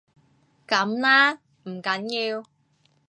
[0.67, 1.33] 噉啦，
[1.65, 2.43] 唔緊要